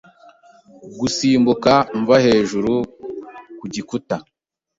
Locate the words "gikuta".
3.73-4.15